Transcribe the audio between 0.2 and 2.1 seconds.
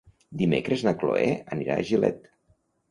Dimecres na Cloè anirà a